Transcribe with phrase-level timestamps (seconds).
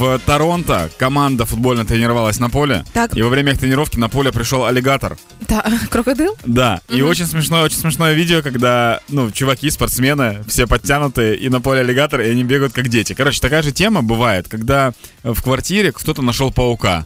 [0.00, 2.86] В Торонто команда футбольно тренировалась на поле.
[2.94, 3.14] Так.
[3.14, 5.18] И во время их тренировки на поле пришел аллигатор.
[5.46, 6.38] Та крокодил?
[6.46, 6.80] Да.
[6.88, 11.80] И очень смешное, очень смешное видео, когда, ну, чуваки, спортсмены, все подтянутые, и на поле
[11.80, 13.12] аллигатор, и они бегают как дети.
[13.12, 17.04] Короче, такая же тема бывает, когда в квартире кто-то нашел паука.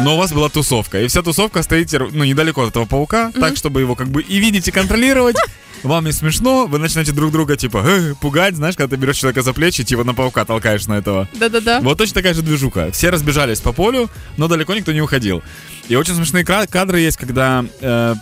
[0.00, 3.56] Но у вас была тусовка, и вся тусовка стоите ну, недалеко от этого паука, так,
[3.56, 5.36] чтобы его как бы и видеть, и контролировать.
[5.86, 9.42] Вам не смешно, вы начинаете друг друга, типа, «Э, пугать, знаешь, когда ты берешь человека
[9.42, 11.28] за плечи, типа на паука толкаешь на этого.
[11.34, 11.80] Да-да-да.
[11.80, 12.90] Вот точно такая же движуха.
[12.90, 15.44] Все разбежались по полю, но далеко никто не уходил.
[15.88, 18.14] И очень смешные кадры есть, когда э,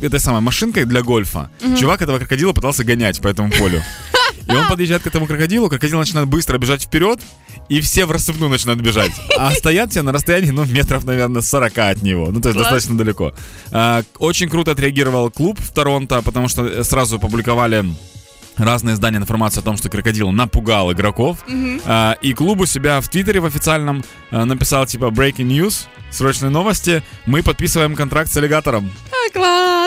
[0.00, 3.80] этой самой машинкой для гольфа чувак этого крокодила пытался гонять по этому полю.
[4.46, 7.20] И он подъезжает к этому крокодилу, крокодил начинает быстро бежать вперед,
[7.68, 9.12] и все в рассыпную начинают бежать.
[9.38, 12.30] А стоят все на расстоянии, ну, метров, наверное, 40 от него.
[12.30, 12.70] Ну, то есть Класс.
[12.70, 13.32] достаточно далеко.
[13.70, 17.84] А, очень круто отреагировал клуб в Торонто, потому что сразу опубликовали
[18.56, 21.38] разные издания информацию о том, что крокодил напугал игроков.
[21.84, 26.50] А, и клуб у себя в Твиттере в официальном а, написал типа breaking news, срочные
[26.50, 27.02] новости.
[27.26, 28.90] Мы подписываем контракт с аллигатором.
[29.10, 29.32] А,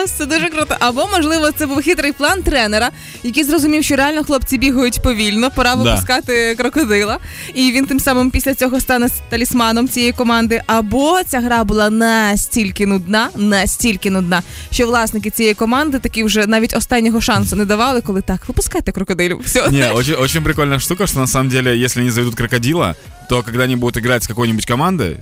[0.08, 0.76] клас, це дуже круто.
[0.80, 2.90] Або, можливо, це був хитрий план тренера,
[3.22, 5.82] який зрозумів, що реально хлопці бігають повільно, пора Да.
[5.82, 7.18] випускати крокодила.
[7.54, 10.62] І він тим самим після цього стане талісманом цієї команди.
[10.66, 16.76] Або ця гра була настільки нудна, настільки нудна, що власники цієї команди таки вже навіть
[16.76, 19.40] останнього шансу не давали, коли так, випускайте крокодилів.
[19.44, 19.68] Все.
[19.70, 22.94] Не, очень, очень прикольная штука, что на самом деле, если они заведут крокодила,
[23.28, 25.16] то когда они будут играть с какой-нибудь командой,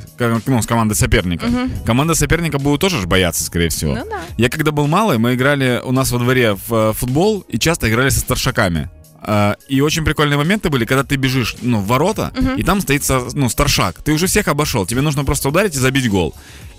[0.47, 1.47] ну, с командой соперника,
[1.87, 3.95] команда соперника будет тоже бояться, скорее всего.
[3.95, 4.21] Ну да.
[4.39, 7.91] Я когда был малый, мы играли у нас во дворе в э, футбол и часто
[7.91, 8.89] играли со старшаками.
[9.21, 13.03] А, И очень прикольные моменты были, когда ты бежишь ну, в ворота, и там стоит
[13.35, 14.03] ну, старшак.
[14.03, 16.35] Ты уже всех обошел, тебе нужно просто ударить и забить гол.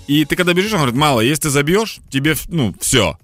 [0.06, 3.18] И ты когда бежишь, он говорит, мало, если ты забьешь, тебе, ну, все.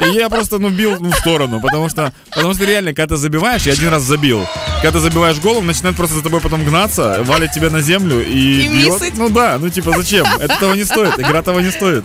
[0.00, 3.16] И я просто, ну, бил ну, в сторону, потому что, потому что реально, когда ты
[3.16, 4.44] забиваешь, я один раз забил.
[4.82, 8.20] Когда ты забиваешь гол, он начинает просто за тобой потом гнаться, валит тебя на землю
[8.20, 9.00] и, И бьет.
[9.16, 10.26] Ну да, ну типа зачем?
[10.40, 12.04] Это того не стоит, игра того не стоит.